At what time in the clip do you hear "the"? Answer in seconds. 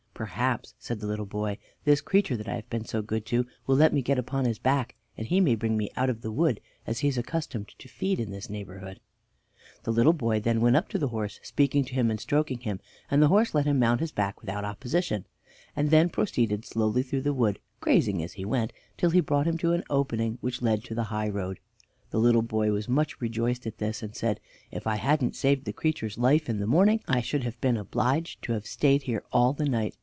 0.99-1.07, 6.21-6.31, 9.81-9.91, 10.99-11.07, 13.19-13.29, 17.21-17.33, 20.93-21.05, 22.11-22.19, 25.65-25.73, 26.59-26.67, 29.53-29.65